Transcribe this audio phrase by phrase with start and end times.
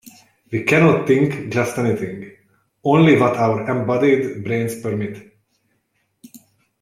[0.51, 2.35] We cannot think just anything-
[2.83, 5.31] only what our embodied brains permit.